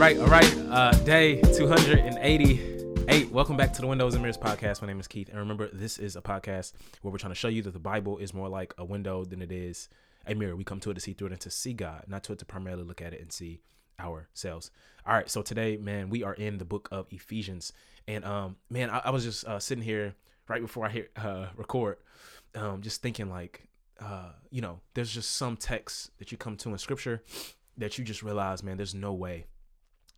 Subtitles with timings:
[0.00, 0.56] right, all right.
[0.70, 3.30] Uh, day 288.
[3.30, 4.80] Welcome back to the Windows and Mirrors podcast.
[4.80, 5.28] My name is Keith.
[5.28, 6.72] And remember, this is a podcast
[7.02, 9.42] where we're trying to show you that the Bible is more like a window than
[9.42, 9.90] it is
[10.26, 10.56] a mirror.
[10.56, 12.38] We come to it to see through it and to see God, not to it
[12.38, 13.60] to primarily look at it and see
[14.00, 14.70] ourselves.
[15.06, 17.74] All right, so today, man, we are in the book of Ephesians.
[18.08, 20.14] And um, man, I, I was just uh, sitting here
[20.48, 21.98] right before I hit uh, record,
[22.54, 23.68] um, just thinking like,
[24.00, 27.22] uh, you know, there's just some texts that you come to in scripture
[27.76, 29.44] that you just realize, man, there's no way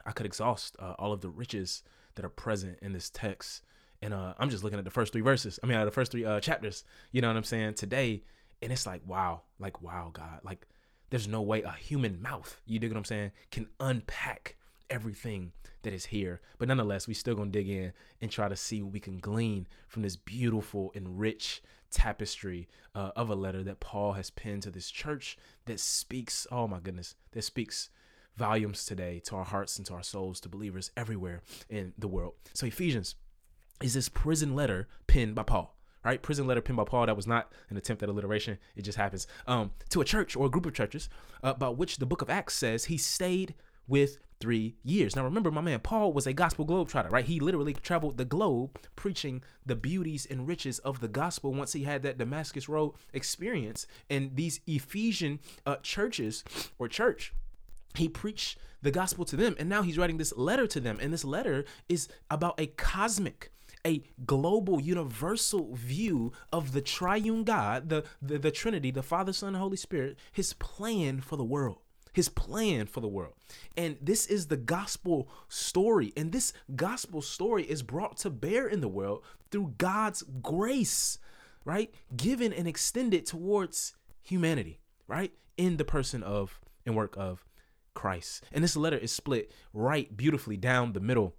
[0.06, 1.82] I could exhaust uh, all of the riches
[2.14, 3.62] that are present in this text.
[4.00, 5.60] And uh, I'm just looking at the first three verses.
[5.62, 6.84] I mean, uh, the first three uh, chapters.
[7.12, 8.24] You know what I'm saying today,
[8.60, 10.66] and it's like, wow, like wow, God, like
[11.10, 14.56] there's no way a human mouth, you dig what I'm saying, can unpack
[14.88, 15.52] everything
[15.82, 16.40] that is here.
[16.58, 19.66] But nonetheless, we still gonna dig in and try to see what we can glean
[19.88, 24.70] from this beautiful and rich tapestry uh, of a letter that Paul has penned to
[24.70, 27.90] this church that speaks, oh my goodness, that speaks
[28.36, 32.34] volumes today to our hearts and to our souls, to believers everywhere in the world.
[32.54, 33.14] So, Ephesians
[33.82, 35.76] is this prison letter penned by Paul.
[36.04, 37.06] Right, prison letter penned by Paul.
[37.06, 38.58] That was not an attempt at alliteration.
[38.74, 39.28] It just happens.
[39.46, 41.08] Um, to a church or a group of churches,
[41.44, 43.54] uh, about which the book of Acts says he stayed
[43.86, 45.14] with three years.
[45.14, 47.24] Now, remember, my man Paul was a gospel globetrotter, right?
[47.24, 51.84] He literally traveled the globe preaching the beauties and riches of the gospel once he
[51.84, 53.86] had that Damascus Road experience.
[54.10, 56.42] And these Ephesian uh, churches
[56.80, 57.32] or church
[57.94, 60.98] he preached the gospel to them and now he's writing this letter to them.
[61.00, 63.50] And this letter is about a cosmic
[63.84, 69.54] a global universal view of the triune god the, the the trinity the father son
[69.54, 71.78] holy spirit his plan for the world
[72.12, 73.34] his plan for the world.
[73.76, 78.80] And this is the gospel story and this gospel story is brought to bear in
[78.80, 81.18] the world through god's grace
[81.64, 87.44] right given and extended towards humanity right in the person of and work of
[87.94, 88.44] Christ.
[88.52, 91.34] And this letter is split right beautifully down the middle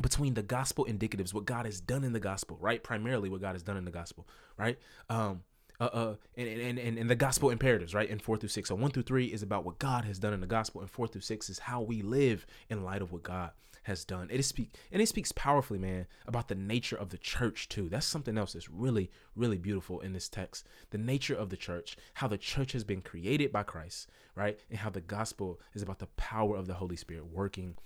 [0.00, 2.82] between the gospel indicatives, what God has done in the gospel, right?
[2.82, 4.78] Primarily what God has done in the gospel, right?
[5.08, 5.42] Um,
[5.80, 8.08] uh, uh, and, and, and, and the gospel imperatives, right?
[8.08, 8.68] In four through six.
[8.68, 11.06] So one through three is about what God has done in the gospel, and four
[11.06, 13.50] through six is how we live in light of what God
[13.82, 14.28] has done.
[14.30, 17.88] It is speak and it speaks powerfully, man, about the nature of the church too.
[17.88, 20.66] That's something else that's really, really beautiful in this text.
[20.90, 24.58] The nature of the church, how the church has been created by Christ, right?
[24.68, 27.76] And how the gospel is about the power of the Holy Spirit working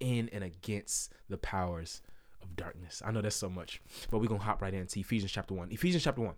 [0.00, 2.02] in and against the powers
[2.42, 3.02] of darkness.
[3.04, 3.80] I know that's so much,
[4.10, 5.70] but we're gonna hop right into Ephesians chapter one.
[5.70, 6.34] Ephesians chapter one.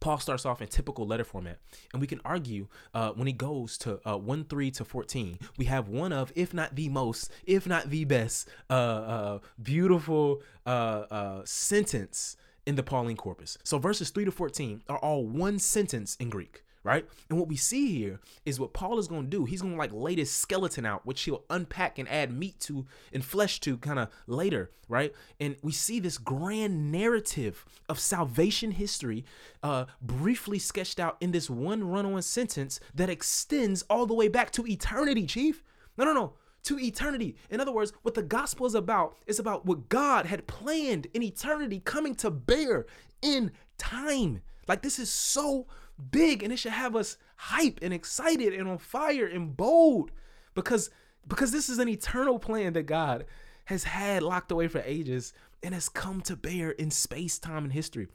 [0.00, 1.58] Paul starts off in typical letter format,
[1.92, 5.64] and we can argue uh, when he goes to uh, 1 3 to 14, we
[5.66, 11.04] have one of, if not the most, if not the best, uh, uh beautiful uh,
[11.10, 12.36] uh, sentence
[12.66, 13.58] in the Pauline corpus.
[13.64, 17.06] So verses 3 to 14 are all one sentence in Greek right?
[17.28, 19.44] And what we see here is what Paul is going to do.
[19.44, 22.86] He's going to like lay this skeleton out, which he'll unpack and add meat to
[23.12, 25.12] and flesh to kind of later, right?
[25.38, 29.26] And we see this grand narrative of salvation history
[29.62, 34.28] uh, briefly sketched out in this one run on sentence that extends all the way
[34.28, 35.62] back to eternity, Chief.
[35.98, 36.32] No, no, no
[36.64, 37.36] to eternity.
[37.50, 41.22] In other words, what the gospel is about is about what God had planned in
[41.22, 42.86] eternity coming to bear
[43.22, 44.42] in time.
[44.66, 45.66] Like this is so
[46.10, 50.12] big and it should have us hype and excited and on fire and bold
[50.54, 50.90] because
[51.26, 53.26] because this is an eternal plan that God
[53.66, 57.72] has had locked away for ages and has come to bear in space, time, and
[57.72, 58.08] history.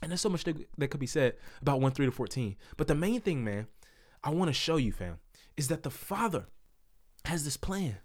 [0.00, 2.56] And there's so much that, could be said about 1 3 to 14.
[2.76, 3.66] But the main thing, man,
[4.22, 5.18] I want to show you, fam,
[5.56, 6.46] is that the Father
[7.24, 7.96] has this plan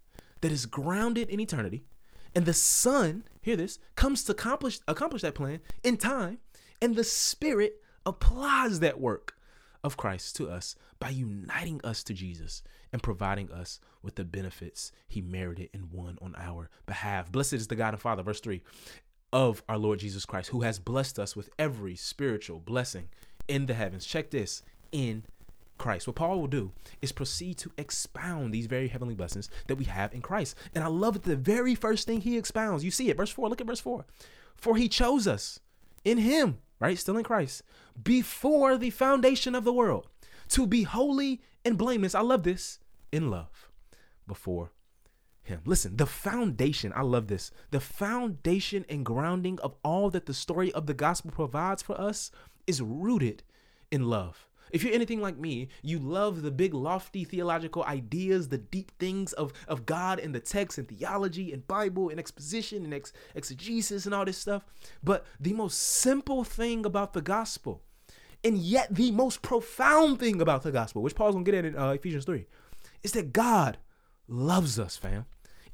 [0.41, 1.84] that is grounded in eternity.
[2.34, 6.40] And the Son, hear this, comes to accomplish accomplish that plan in time.
[6.81, 9.37] And the Spirit applies that work
[9.83, 12.61] of Christ to us by uniting us to Jesus
[12.91, 17.31] and providing us with the benefits he merited and won on our behalf.
[17.31, 18.61] Blessed is the God and Father, verse 3,
[19.31, 23.07] of our Lord Jesus Christ, who has blessed us with every spiritual blessing
[23.47, 24.06] in the heavens.
[24.06, 25.23] Check this in
[25.77, 26.07] Christ.
[26.07, 26.71] What Paul will do
[27.01, 30.55] is proceed to expound these very heavenly blessings that we have in Christ.
[30.75, 31.21] And I love.
[31.21, 33.50] The very first thing he expounds, you see it, verse 4.
[33.50, 34.05] Look at verse 4.
[34.55, 35.59] For he chose us
[36.03, 36.97] in him right?
[36.97, 37.63] Still in Christ,
[38.01, 40.07] before the foundation of the world,
[40.49, 42.15] to be holy and blameless.
[42.15, 42.79] I love this
[43.11, 43.69] in love
[44.27, 44.71] before
[45.43, 45.61] him.
[45.65, 47.51] Listen, the foundation, I love this.
[47.71, 52.31] The foundation and grounding of all that the story of the gospel provides for us
[52.67, 53.43] is rooted
[53.91, 54.49] in love.
[54.71, 59.33] If you're anything like me, you love the big, lofty theological ideas, the deep things
[59.33, 64.06] of, of God and the text and theology and Bible and exposition and ex- exegesis
[64.06, 64.66] and all this stuff.
[65.04, 67.81] But the most simple thing about the gospel,
[68.44, 71.77] and yet the most profound thing about the gospel, which Paul's gonna get at in
[71.77, 72.45] uh, Ephesians 3,
[73.04, 73.77] is that God
[74.27, 75.25] loves us, fam.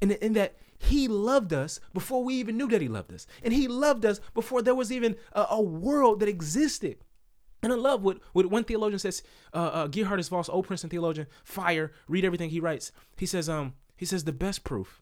[0.01, 3.27] And in that he loved us before we even knew that he loved us.
[3.43, 6.97] And he loved us before there was even a, a world that existed.
[7.65, 11.25] And I love what, what one theologian says, uh, uh, Geerhardus Vos, old Princeton theologian,
[11.43, 12.91] fire, read everything he writes.
[13.17, 15.01] He says, um, he says the best proof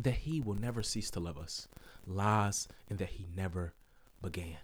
[0.00, 1.66] that he will never cease to love us
[2.06, 3.74] lies in that he never
[4.22, 4.58] began.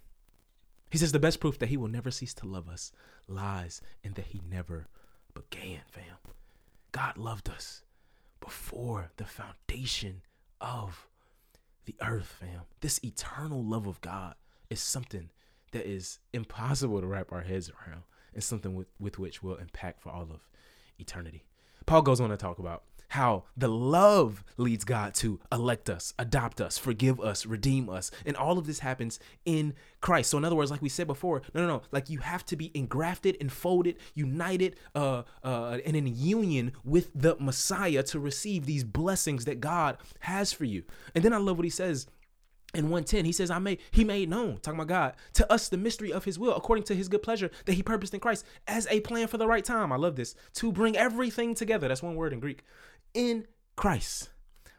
[0.89, 2.93] He says the best proof that he will never cease to love us
[3.27, 4.87] lies in that he never
[5.33, 6.15] began, fam.
[6.93, 7.83] God loved us
[8.39, 10.21] before the foundation
[10.61, 11.09] of
[11.83, 12.61] the earth, fam.
[12.79, 14.35] This eternal love of God
[14.69, 15.31] is something
[15.71, 20.01] that is impossible to wrap our heads around and something with, with which we'll impact
[20.01, 20.47] for all of
[20.99, 21.43] eternity.
[21.85, 26.61] Paul goes on to talk about how the love leads God to elect us, adopt
[26.61, 28.11] us, forgive us, redeem us.
[28.25, 30.29] And all of this happens in Christ.
[30.29, 32.55] So, in other words, like we said before, no, no, no, like you have to
[32.55, 38.83] be engrafted, enfolded, united, uh, uh, and in union with the Messiah to receive these
[38.83, 40.83] blessings that God has for you.
[41.15, 42.07] And then I love what he says
[42.73, 45.77] in 110 he says i made he made known talking about god to us the
[45.77, 48.87] mystery of his will according to his good pleasure that he purposed in christ as
[48.89, 49.91] a plan for the right time.
[49.91, 50.35] I love this.
[50.55, 52.63] To bring everything together that's one word in greek
[53.13, 54.29] in christ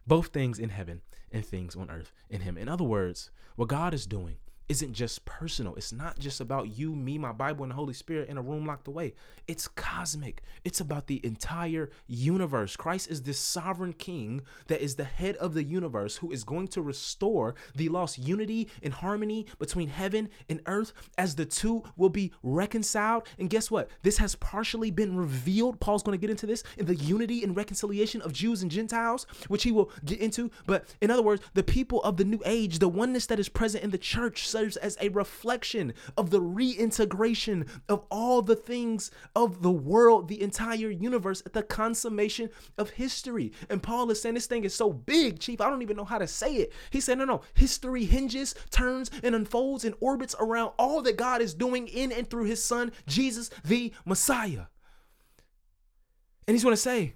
[0.06, 1.02] both things in heaven
[1.32, 2.56] and things on earth in him.
[2.56, 4.37] In other words what god is doing
[4.70, 5.75] isn't just personal.
[5.75, 8.64] It's not just about you, me, my Bible, and the Holy Spirit in a room
[8.64, 9.14] locked away.
[9.49, 10.43] It's cosmic.
[10.64, 12.76] It's about the entire universe.
[12.76, 16.69] Christ is this sovereign king that is the head of the universe who is going
[16.69, 22.08] to restore the lost unity and harmony between heaven and earth as the two will
[22.08, 23.25] be reconciled.
[23.40, 23.90] And guess what?
[24.02, 25.81] This has partially been revealed.
[25.81, 29.26] Paul's going to get into this in the unity and reconciliation of Jews and Gentiles,
[29.49, 30.49] which he will get into.
[30.64, 33.82] But in other words, the people of the new age, the oneness that is present
[33.82, 39.62] in the church, serves as a reflection of the reintegration of all the things of
[39.62, 43.52] the world, the entire universe, at the consummation of history.
[43.70, 46.18] And Paul is saying this thing is so big, Chief, I don't even know how
[46.18, 46.72] to say it.
[46.90, 51.40] He said, no, no, history hinges, turns, and unfolds and orbits around all that God
[51.40, 54.64] is doing in and through his son, Jesus the Messiah.
[56.46, 57.14] And he's going to say,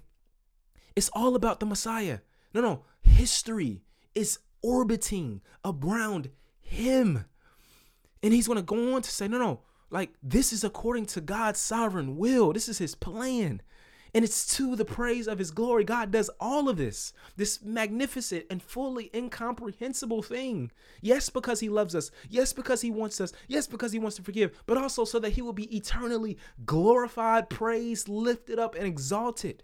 [0.95, 2.19] it's all about the Messiah.
[2.53, 3.83] No, no, history
[4.15, 6.29] is orbiting around
[6.61, 7.25] him.
[8.25, 9.59] And he's going to go on to say, no, no,
[9.91, 12.53] like this is according to God's sovereign will.
[12.53, 13.61] This is his plan.
[14.15, 15.83] And it's to the praise of his glory.
[15.83, 20.71] God does all of this, this magnificent and fully incomprehensible thing.
[21.01, 22.09] Yes, because he loves us.
[22.27, 23.31] Yes, because he wants us.
[23.47, 27.47] Yes, because he wants to forgive, but also so that he will be eternally glorified,
[27.51, 29.61] praised, lifted up, and exalted.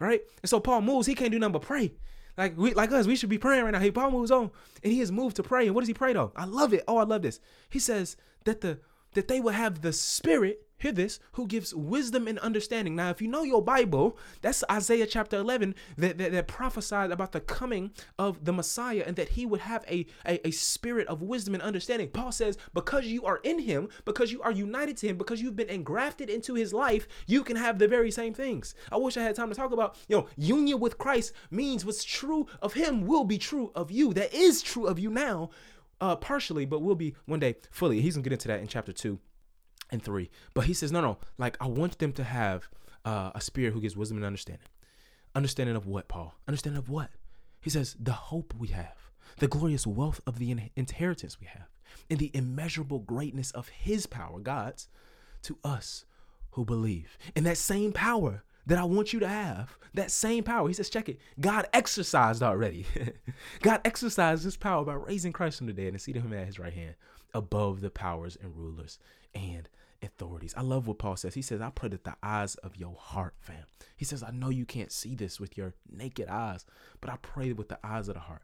[0.00, 0.22] Right?
[0.42, 1.92] And so Paul moves, he can't do nothing but pray.
[2.36, 3.80] Like we like us, we should be praying right now.
[3.80, 4.50] Hey, Paul moves on
[4.82, 5.66] and he has moved to pray.
[5.66, 6.32] And what does he pray though?
[6.36, 6.84] I love it.
[6.88, 7.40] Oh, I love this.
[7.68, 8.78] He says that the
[9.14, 12.96] that they will have the spirit hear this, who gives wisdom and understanding.
[12.96, 17.30] Now, if you know your Bible, that's Isaiah chapter 11 that, that, that prophesied about
[17.30, 21.22] the coming of the Messiah and that he would have a, a, a spirit of
[21.22, 22.08] wisdom and understanding.
[22.08, 25.56] Paul says, because you are in him, because you are united to him, because you've
[25.56, 28.74] been engrafted into his life, you can have the very same things.
[28.90, 32.02] I wish I had time to talk about, you know, union with Christ means what's
[32.02, 34.12] true of him will be true of you.
[34.12, 35.50] That is true of you now.
[36.00, 38.00] Uh, partially, but will be one day fully.
[38.00, 39.20] He's gonna get into that in chapter two
[39.92, 40.30] and three.
[40.54, 42.68] But he says, no, no, like I want them to have
[43.04, 44.66] uh, a spirit who gives wisdom and understanding.
[45.34, 46.34] Understanding of what, Paul?
[46.48, 47.10] Understanding of what?
[47.60, 48.96] He says, the hope we have,
[49.38, 51.68] the glorious wealth of the in- inheritance we have,
[52.10, 54.88] and the immeasurable greatness of his power, God's,
[55.42, 56.04] to us
[56.52, 57.16] who believe.
[57.36, 60.90] And that same power that I want you to have, that same power, he says,
[60.90, 62.86] check it, God exercised already.
[63.62, 66.58] God exercised his power by raising Christ from the dead and seating him at his
[66.58, 66.94] right hand
[67.34, 68.98] above the powers and rulers
[69.34, 69.68] and
[70.02, 70.54] authorities.
[70.56, 71.34] I love what Paul says.
[71.34, 73.64] He says, I pray that the eyes of your heart, fam.
[73.96, 76.64] He says, I know you can't see this with your naked eyes,
[77.00, 78.42] but I pray with the eyes of the heart,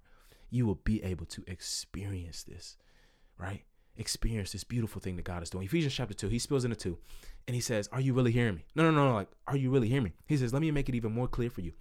[0.51, 2.77] you will be able to experience this,
[3.39, 3.65] right?
[3.97, 5.67] Experience this beautiful thing that God is doing.
[5.67, 6.97] Ephesians chapter 2, he spills into 2,
[7.47, 8.65] and he says, Are you really hearing me?
[8.75, 9.15] No, no, no, no.
[9.15, 10.13] Like, are you really hearing me?
[10.27, 11.73] He says, Let me make it even more clear for you.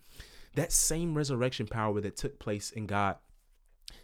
[0.56, 3.18] That same resurrection power that took place in God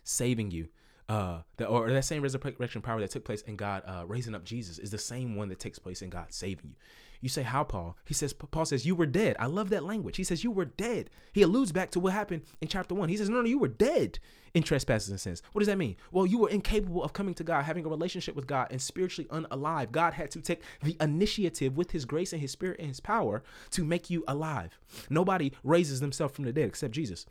[0.03, 0.68] saving you
[1.10, 4.43] uh, the, or that same resurrection power that took place in God uh, raising up
[4.43, 6.75] Jesus is the same one that takes place in God saving you.
[7.24, 7.98] You say, How, Paul?
[8.05, 9.38] He says, Paul says, You were dead.
[9.39, 10.17] I love that language.
[10.17, 11.10] He says, You were dead.
[11.31, 13.07] He alludes back to what happened in chapter one.
[13.07, 14.19] He says, No, no, you were dead
[14.53, 15.41] in trespasses and sins.
[15.53, 15.95] What does that mean?
[16.12, 19.29] Well, you were incapable of coming to God, having a relationship with God, and spiritually
[19.31, 19.91] unalive.
[19.91, 23.41] God had to take the initiative with His grace and His Spirit and His power
[23.72, 24.77] to make you alive.
[25.10, 27.25] Nobody raises themselves from the dead except Jesus.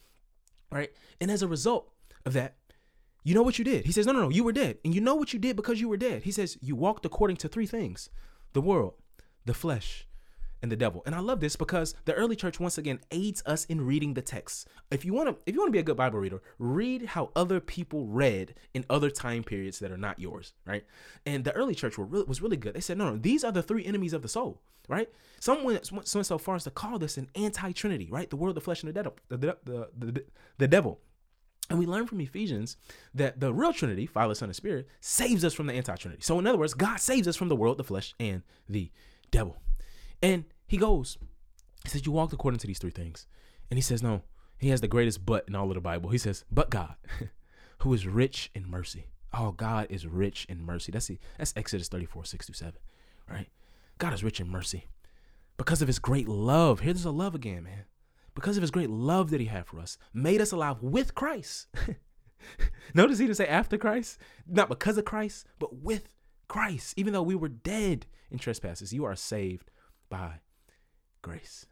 [0.70, 0.90] Right?
[1.20, 1.92] And as a result
[2.24, 2.54] of that,
[3.22, 3.86] you know what you did.
[3.86, 4.78] He says, No, no, no, you were dead.
[4.84, 6.22] And you know what you did because you were dead.
[6.24, 8.10] He says, You walked according to three things
[8.52, 8.94] the world,
[9.44, 10.06] the flesh,
[10.62, 11.02] and the devil.
[11.04, 14.22] And I love this because the early church once again aids us in reading the
[14.22, 14.68] text.
[14.90, 17.30] If you want to if you want to be a good Bible reader, read how
[17.34, 20.84] other people read in other time periods that are not yours, right?
[21.26, 22.74] And the early church were really, was really good.
[22.74, 25.08] They said, "No, no, these are the three enemies of the soul." Right?
[25.38, 28.28] Someone went, went so far as to call this an anti-trinity, right?
[28.28, 29.16] The world, the flesh, and the devil.
[29.28, 30.24] The, the, the, the,
[30.58, 30.98] the devil.
[31.72, 32.76] And we learn from Ephesians
[33.14, 36.20] that the real Trinity, Father, Son, and Spirit, saves us from the anti Trinity.
[36.20, 38.90] So, in other words, God saves us from the world, the flesh, and the
[39.30, 39.56] devil.
[40.22, 41.16] And he goes,
[41.82, 43.26] he says, You walked according to these three things.
[43.70, 44.20] And he says, No,
[44.58, 46.10] he has the greatest but in all of the Bible.
[46.10, 46.94] He says, But God,
[47.78, 49.06] who is rich in mercy.
[49.32, 50.92] Oh, God is rich in mercy.
[50.92, 52.74] That's the, that's Exodus 34, 6 to 7,
[53.30, 53.48] right?
[53.96, 54.88] God is rich in mercy.
[55.56, 56.80] Because of his great love.
[56.80, 57.84] Here's a love again, man
[58.34, 61.68] because of his great love that he had for us, made us alive with Christ.
[62.94, 66.14] Notice he didn't say after Christ, not because of Christ, but with
[66.48, 66.94] Christ.
[66.96, 69.70] Even though we were dead in trespasses, you are saved
[70.08, 70.40] by
[71.20, 71.66] grace.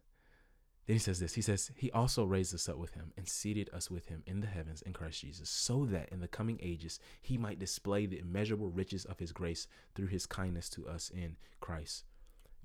[0.87, 3.71] Then he says this He says, He also raised us up with him and seated
[3.73, 6.99] us with him in the heavens in Christ Jesus, so that in the coming ages
[7.21, 11.37] he might display the immeasurable riches of his grace through his kindness to us in
[11.61, 12.05] Christ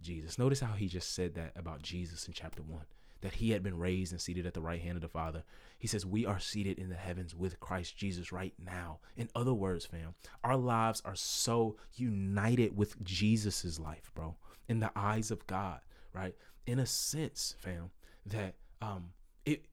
[0.01, 0.39] Jesus.
[0.39, 2.81] Notice how he just said that about Jesus in chapter 1
[3.25, 5.43] that he had been raised and seated at the right hand of the Father.
[5.79, 8.99] He says, We are seated in the heavens with Christ Jesus right now.
[9.17, 10.13] In other words, fam,
[10.43, 14.35] our lives are so united with Jesus's life, bro,
[14.69, 15.79] in the eyes of God,
[16.13, 16.35] right?
[16.67, 17.89] In a sense, fam,
[18.27, 19.09] that um
[19.43, 19.65] it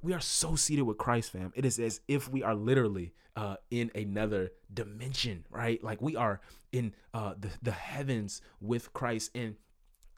[0.00, 1.52] we are so seated with Christ, fam.
[1.54, 5.82] It is as if we are literally uh, in another dimension, right?
[5.84, 6.40] Like we are
[6.72, 9.56] in uh, the the heavens with Christ, and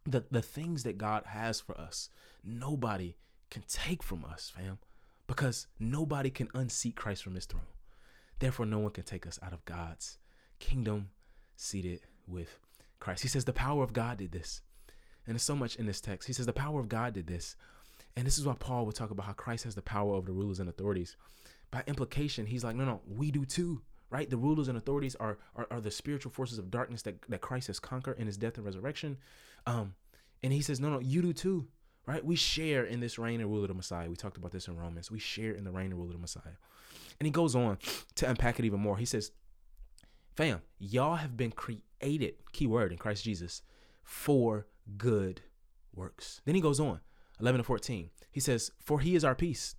[0.07, 2.11] the the things that God has for us,
[2.47, 3.17] nobody
[3.51, 4.79] can take from us, fam,
[5.27, 7.63] because nobody can unseat Christ from his throne.
[8.39, 10.19] Therefore, no one can take us out of God's
[10.59, 11.11] kingdom
[11.57, 12.59] seated with
[13.01, 13.23] Christ.
[13.23, 14.61] He says the power of God did this.
[15.27, 16.27] And there's so much in this text.
[16.27, 17.57] He says the power of God did this.
[18.17, 20.33] And this is why Paul would talk about how Christ has the power over the
[20.33, 21.17] rulers and authorities.
[21.71, 23.83] By implication, he's like, no, no, we do too
[24.15, 24.31] right?
[24.31, 27.67] The rulers and authorities are, are, are the spiritual forces of darkness that, that Christ
[27.67, 29.17] has conquered in his death and resurrection.
[29.67, 29.97] Um,
[30.41, 31.67] and he says, no, no, you do too,
[32.07, 32.25] right?
[32.25, 34.09] We share in this reign and rule of the Messiah.
[34.09, 35.11] We talked about this in Romans.
[35.11, 36.57] We share in the reign and rule of the Messiah.
[37.19, 37.79] And he goes on
[38.17, 38.97] to unpack it even more.
[38.97, 39.31] He says,
[40.37, 43.63] fam, y'all have been created, key word in Christ Jesus,
[44.03, 45.43] for good
[45.95, 46.41] works.
[46.45, 47.01] Then he goes on,
[47.41, 48.11] 11 to 14.
[48.31, 49.77] He says, for he is our peace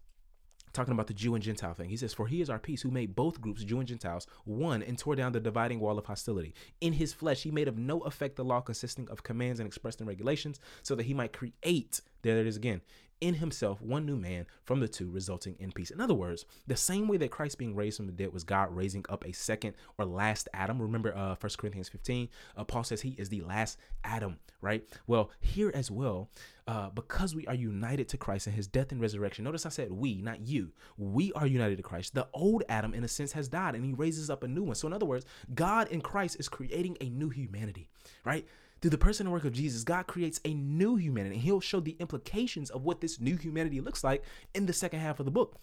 [0.76, 1.90] talking about the Jew and Gentile thing.
[1.90, 4.84] He says, For he is our peace, who made both groups, Jew and Gentiles, one
[4.84, 6.54] and tore down the dividing wall of hostility.
[6.82, 10.02] In his flesh, he made of no effect the law consisting of commands and expressed
[10.02, 12.82] in regulations, so that he might create, there it is again,
[13.22, 15.92] in himself one new man from the two, resulting in peace.
[15.92, 18.76] In other words, the same way that Christ being raised from the dead was God
[18.76, 20.82] raising up a second or last Adam.
[20.82, 24.84] Remember uh 1 Corinthians 15, uh, Paul says he is the last Adam, right?
[25.08, 26.30] Well, here as well,
[26.68, 29.46] uh, because we are united to Christ in his death and resurrection.
[29.46, 30.72] Notice I said we, not you.
[30.98, 32.16] We are united to Christ.
[32.16, 34.76] The old Adam, in a sense, has died and he raises up a new one.
[34.76, 37.88] So, in other words, God in Christ is creating a new humanity,
[38.24, 38.48] right?
[38.86, 41.40] Through the person and work of Jesus, God creates a new humanity.
[41.40, 44.24] He'll show the implications of what this new humanity looks like
[44.54, 45.60] in the second half of the book.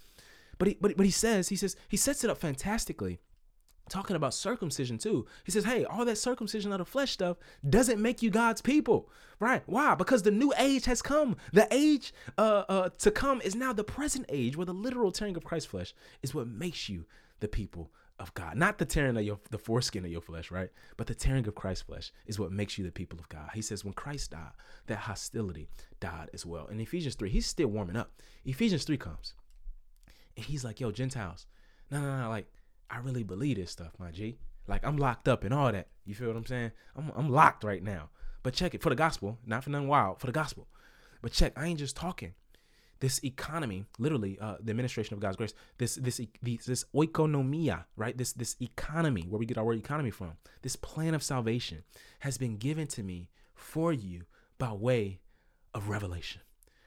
[0.58, 3.20] But he, but, but he says, he says, he sets it up fantastically
[3.88, 5.24] talking about circumcision too.
[5.44, 7.36] He says, hey, all that circumcision of the flesh stuff
[7.70, 9.08] doesn't make you God's people.
[9.38, 9.62] Right?
[9.66, 9.94] Why?
[9.94, 11.36] Because the new age has come.
[11.52, 15.36] The age uh, uh, to come is now the present age where the literal tearing
[15.36, 17.04] of Christ's flesh is what makes you
[17.38, 18.56] the people of God.
[18.56, 20.70] Not the tearing of your the foreskin of your flesh, right?
[20.96, 23.50] But the tearing of Christ's flesh is what makes you the people of God.
[23.52, 24.52] He says when Christ died,
[24.86, 25.68] that hostility
[26.00, 26.66] died as well.
[26.68, 28.12] In Ephesians 3, he's still warming up.
[28.44, 29.34] Ephesians 3 comes.
[30.36, 31.46] And he's like, yo, Gentiles.
[31.90, 32.46] No, no, no, like
[32.88, 34.38] I really believe this stuff, my G.
[34.68, 35.88] Like I'm locked up and all that.
[36.06, 36.72] You feel what I'm saying?
[36.96, 38.10] I'm I'm locked right now.
[38.42, 40.68] But check it for the gospel, not for nothing wild, for the gospel.
[41.20, 42.34] But check, I ain't just talking.
[43.02, 48.16] This economy, literally, uh, the administration of God's grace, this this this, this oikonomia, right?
[48.16, 51.82] This this economy, where we get our word economy from, this plan of salvation
[52.20, 54.22] has been given to me for you
[54.56, 55.18] by way
[55.74, 56.42] of revelation,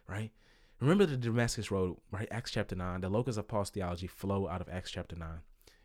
[0.07, 0.31] right?
[0.79, 2.29] Remember the Damascus Road, right?
[2.31, 3.01] Acts chapter 9.
[3.01, 5.27] The locus of Paul's theology flow out of Acts chapter 9.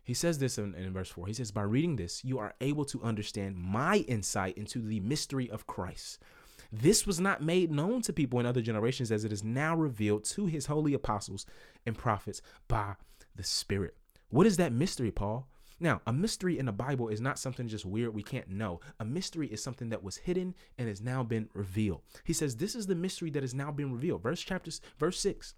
[0.03, 1.27] He says this in, in, verse 4.
[1.27, 5.49] He says, By reading this, you are able to understand my insight into the mystery
[5.49, 6.19] of Christ.
[6.71, 10.23] This was not made known to people in other generations as it is now revealed
[10.25, 11.45] to his holy apostles
[11.85, 12.95] and prophets by
[13.35, 13.97] the Spirit.
[14.29, 15.47] What is that mystery, Paul?
[15.81, 18.79] Now, a mystery in the Bible is not something just weird we can't know.
[18.99, 22.01] A mystery is something that was hidden and has now been revealed.
[22.23, 24.21] He says, This is the mystery that has now been revealed.
[24.21, 25.55] Verse chapter, verse 6.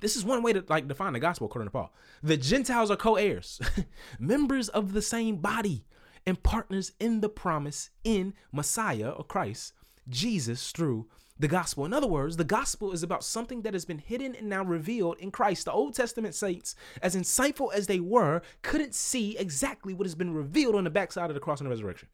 [0.00, 1.94] This is one way to like define the gospel according to Paul.
[2.22, 3.60] The Gentiles are co-heirs,
[4.18, 5.86] members of the same body,
[6.26, 9.72] and partners in the promise in Messiah or Christ,
[10.08, 11.06] Jesus through
[11.38, 11.84] the gospel.
[11.84, 15.18] In other words, the gospel is about something that has been hidden and now revealed
[15.18, 15.66] in Christ.
[15.66, 20.34] The Old Testament saints, as insightful as they were, couldn't see exactly what has been
[20.34, 22.08] revealed on the backside of the cross and the resurrection.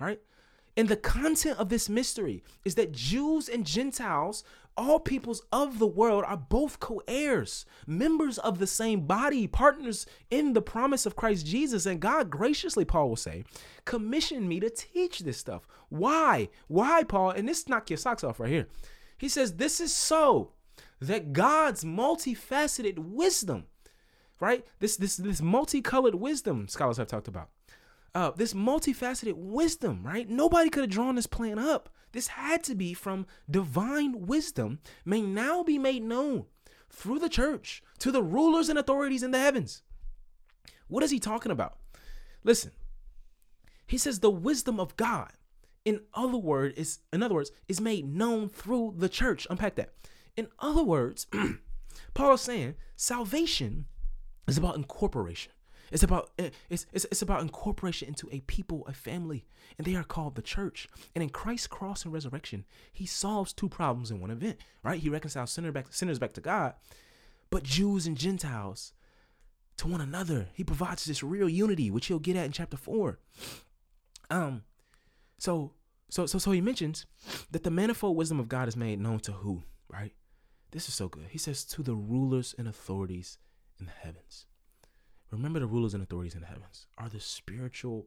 [0.00, 0.20] All right?
[0.76, 4.42] And the content of this mystery is that Jews and Gentiles,
[4.76, 10.06] all peoples of the world, are both co heirs, members of the same body, partners
[10.30, 11.86] in the promise of Christ Jesus.
[11.86, 13.44] And God graciously, Paul will say,
[13.84, 15.66] commissioned me to teach this stuff.
[15.88, 16.48] Why?
[16.68, 17.30] Why, Paul?
[17.30, 18.68] And this knock your socks off right here.
[19.18, 20.52] He says, This is so
[21.00, 23.64] that God's multifaceted wisdom,
[24.40, 24.66] right?
[24.78, 27.48] This this this multicolored wisdom scholars have talked about
[28.14, 30.28] uh, this multifaceted wisdom, right?
[30.28, 31.88] Nobody could have drawn this plan up.
[32.12, 36.46] This had to be from divine wisdom, may now be made known
[36.90, 39.82] through the church to the rulers and authorities in the heavens.
[40.88, 41.78] What is he talking about?
[42.44, 42.72] Listen,
[43.86, 45.32] he says the wisdom of God,
[45.84, 49.46] in other words, is in other words, is made known through the church.
[49.48, 49.94] Unpack that.
[50.36, 51.26] In other words,
[52.14, 53.86] Paul is saying salvation
[54.46, 55.52] is about incorporation.
[55.92, 59.44] It's about eh, it's, it's, it's about incorporation into a people, a family,
[59.76, 60.88] and they are called the church.
[61.14, 64.98] And in Christ's cross and resurrection, he solves two problems in one event, right?
[64.98, 66.74] He reconciles sinners back, sinners back to God,
[67.50, 68.94] but Jews and Gentiles
[69.76, 70.48] to one another.
[70.54, 73.18] He provides this real unity, which he'll get at in chapter four.
[74.30, 74.62] Um,
[75.38, 75.72] so
[76.08, 77.04] so so so he mentions
[77.50, 80.12] that the manifold wisdom of God is made known to who, right?
[80.70, 81.26] This is so good.
[81.28, 83.36] He says to the rulers and authorities
[83.78, 84.46] in the heavens.
[85.32, 88.06] Remember, the rulers and authorities in the heavens are the spiritual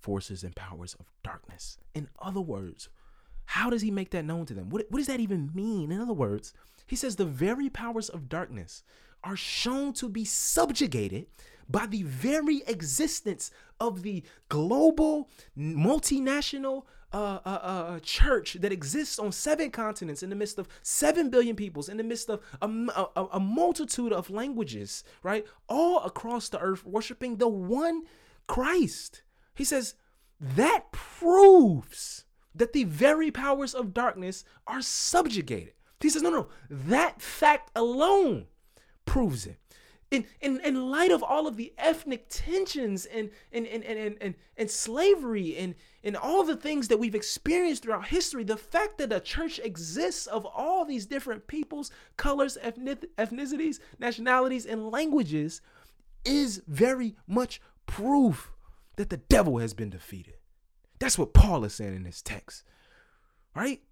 [0.00, 1.78] forces and powers of darkness.
[1.94, 2.88] In other words,
[3.46, 4.70] how does he make that known to them?
[4.70, 5.92] What, what does that even mean?
[5.92, 6.52] In other words,
[6.86, 8.82] he says the very powers of darkness
[9.24, 11.26] are shown to be subjugated
[11.68, 13.50] by the very existence
[13.80, 20.36] of the global, multinational uh, uh, uh, church that exists on seven continents in the
[20.36, 22.68] midst of seven billion peoples, in the midst of a,
[23.16, 25.46] a, a multitude of languages, right?
[25.68, 28.02] All across the earth, worshiping the one
[28.46, 29.22] Christ.
[29.54, 29.94] He says
[30.40, 35.74] that proves that the very powers of darkness are subjugated.
[36.00, 38.46] He says, no, no, that fact alone
[39.04, 39.58] proves it
[40.14, 44.34] in, in, in light of all of the ethnic tensions and, and, and, and, and,
[44.56, 49.12] and, slavery and, and all the things that we've experienced throughout history, the fact that
[49.12, 55.60] a church exists of all these different peoples, colors, ethnic, ethnicities, nationalities, and languages
[56.24, 58.52] is very much proof
[58.96, 60.34] that the devil has been defeated.
[60.98, 62.62] That's what Paul is saying in this text,
[63.54, 63.82] right?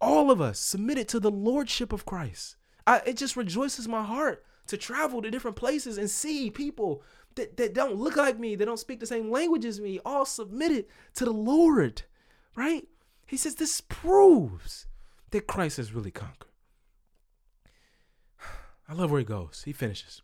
[0.00, 2.56] All of us submitted to the lordship of Christ.
[2.86, 7.02] I, it just rejoices my heart to travel to different places and see people
[7.34, 10.24] that, that don't look like me, that don't speak the same language as me, all
[10.24, 12.02] submitted to the Lord,
[12.54, 12.86] right?
[13.26, 14.86] He says this proves
[15.30, 16.50] that Christ has really conquered.
[18.88, 19.62] I love where he goes.
[19.64, 20.22] He finishes.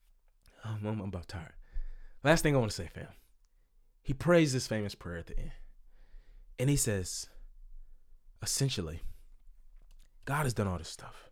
[0.64, 1.54] I'm, I'm about tired.
[2.24, 3.08] Last thing I want to say, fam.
[4.02, 5.52] He prays this famous prayer at the end.
[6.58, 7.28] And he says,
[8.42, 9.00] essentially,
[10.24, 11.25] God has done all this stuff.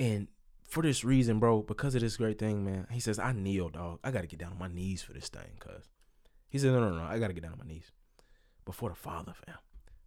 [0.00, 0.28] And
[0.66, 4.00] for this reason, bro, because of this great thing, man, he says, I kneel, dog.
[4.02, 5.90] I got to get down on my knees for this thing, cuz.
[6.48, 7.92] He said, no, no, no, I got to get down on my knees
[8.64, 9.58] before the Father, fam.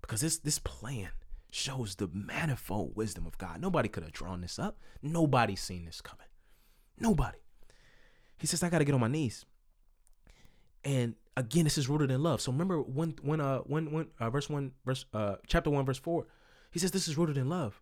[0.01, 1.09] Because this, this plan
[1.51, 3.61] shows the manifold wisdom of God.
[3.61, 4.79] Nobody could have drawn this up.
[5.03, 6.25] Nobody's seen this coming.
[6.99, 7.37] Nobody.
[8.39, 9.45] He says, I got to get on my knees.
[10.83, 12.41] And again, this is rooted in love.
[12.41, 15.99] So remember when, when, uh, when, when, uh, verse one, verse, uh, chapter one, verse
[15.99, 16.25] four,
[16.71, 17.79] he says, this is rooted in love.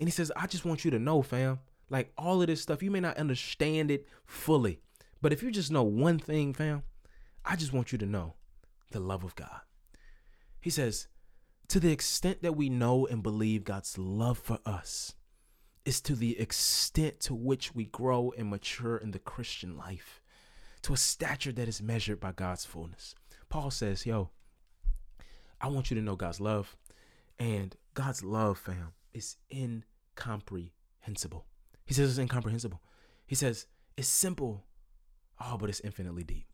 [0.00, 2.82] And he says, I just want you to know, fam, like all of this stuff,
[2.82, 4.80] you may not understand it fully.
[5.22, 6.82] But if you just know one thing, fam,
[7.44, 8.34] I just want you to know
[8.90, 9.60] the love of God.
[10.60, 11.06] He says,
[11.68, 15.14] to the extent that we know and believe God's love for us
[15.84, 20.20] is to the extent to which we grow and mature in the Christian life
[20.82, 23.14] to a stature that is measured by God's fullness.
[23.48, 24.30] Paul says, Yo,
[25.60, 26.76] I want you to know God's love,
[27.38, 31.46] and God's love, fam, is incomprehensible.
[31.84, 32.80] He says it's incomprehensible.
[33.26, 34.64] He says it's simple.
[35.40, 36.46] Oh, but it's infinitely deep.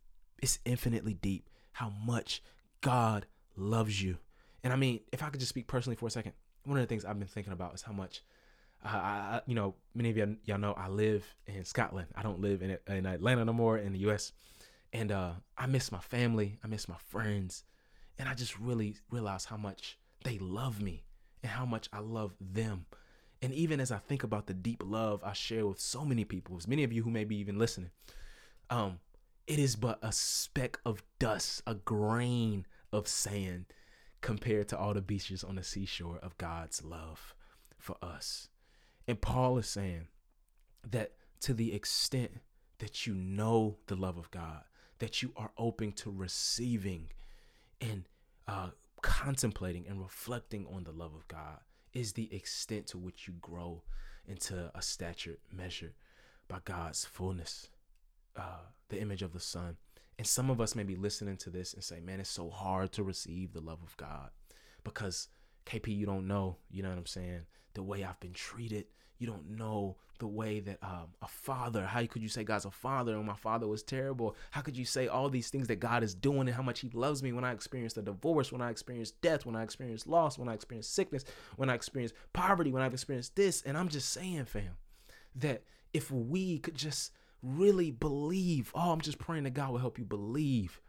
[0.42, 2.42] It's infinitely deep how much
[2.80, 4.18] God loves you.
[4.62, 6.32] And I mean, if I could just speak personally for a second,
[6.64, 8.22] one of the things I've been thinking about is how much,
[8.84, 12.08] uh, I, you know, many of y'all, y'all know I live in Scotland.
[12.14, 14.32] I don't live in, in Atlanta no more in the U.S.
[14.92, 16.58] And uh, I miss my family.
[16.64, 17.64] I miss my friends.
[18.18, 21.05] And I just really realize how much they love me
[21.46, 22.86] and how much I love them.
[23.40, 26.56] And even as I think about the deep love I share with so many people,
[26.56, 27.90] as many of you who may be even listening,
[28.68, 28.98] um,
[29.46, 33.66] it is but a speck of dust, a grain of sand
[34.22, 37.36] compared to all the beaches on the seashore of God's love
[37.78, 38.48] for us.
[39.06, 40.08] And Paul is saying
[40.90, 42.32] that to the extent
[42.78, 44.64] that you know the love of God,
[44.98, 47.10] that you are open to receiving
[47.80, 48.08] and
[48.48, 48.70] uh,
[49.06, 51.60] contemplating and reflecting on the love of God,
[51.94, 53.84] is the extent to which you grow
[54.26, 55.94] into a stature measured
[56.48, 57.68] by God's fullness,
[58.36, 59.76] uh, the image of the Son.
[60.18, 62.90] And some of us may be listening to this and say, man, it's so hard
[62.92, 64.30] to receive the love of God
[64.82, 65.28] because
[65.66, 67.42] KP, you don't know, you know what I'm saying?
[67.74, 68.86] The way I've been treated.
[69.18, 72.70] You don't know the way that um, a father, how could you say God's a
[72.70, 74.34] father and my father was terrible?
[74.50, 76.88] How could you say all these things that God is doing and how much He
[76.90, 80.38] loves me when I experience a divorce, when I experience death, when I experience loss,
[80.38, 81.24] when I experience sickness,
[81.56, 83.62] when I experience poverty, when I've experienced this?
[83.62, 84.76] And I'm just saying, fam,
[85.34, 89.98] that if we could just really believe, oh, I'm just praying that God will help
[89.98, 90.80] you believe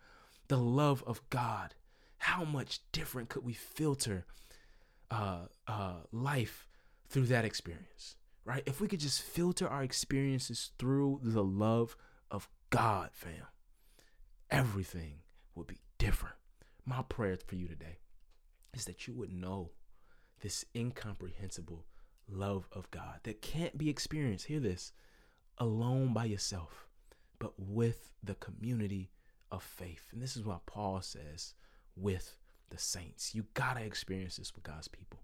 [0.48, 1.76] the love of God.
[2.20, 4.26] How much different could we filter
[5.12, 6.68] uh, uh, life
[7.10, 8.17] through that experience,
[8.48, 8.64] right?
[8.66, 11.98] If we could just filter our experiences through the love
[12.32, 13.46] of God, fam,
[14.50, 15.16] everything
[15.54, 16.38] would be different.
[16.86, 18.00] My prayer for you today
[18.74, 19.72] is that you would know
[20.40, 21.86] this incomprehensible
[22.30, 24.46] love of God that can't be experienced.
[24.46, 24.94] Hear this
[25.58, 26.88] alone by yourself,
[27.40, 29.12] but with the community
[29.52, 30.08] of faith.
[30.14, 31.54] And this is what Paul says
[31.98, 32.38] with
[32.70, 33.36] the saints.
[33.36, 35.20] You gotta experience this with God's people.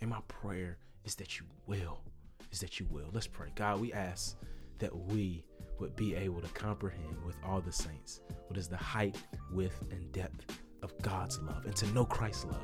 [0.00, 2.04] And my prayer is that you will,
[2.50, 3.08] is that you will.
[3.12, 3.48] Let's pray.
[3.54, 4.36] God, we ask
[4.78, 5.44] that we
[5.78, 9.16] would be able to comprehend with all the saints what is the height,
[9.52, 12.60] width, and depth of God's love and to know Christ's love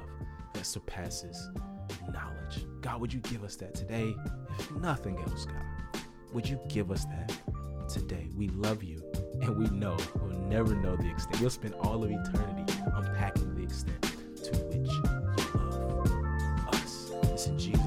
[0.55, 1.51] that surpasses
[2.13, 2.67] knowledge.
[2.81, 4.15] God, would you give us that today?
[4.59, 7.33] If nothing else, God, would you give us that
[7.89, 8.29] today?
[8.37, 9.03] We love you
[9.43, 11.41] and we know we'll never know the extent.
[11.41, 17.13] We'll spend all of eternity unpacking the extent to which you love us.
[17.33, 17.86] It's in Jesus.